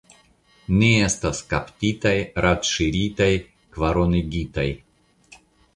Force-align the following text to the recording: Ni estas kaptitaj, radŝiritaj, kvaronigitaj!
Ni 0.77 0.87
estas 1.07 1.41
kaptitaj, 1.51 2.15
radŝiritaj, 2.47 3.31
kvaronigitaj! 3.77 4.71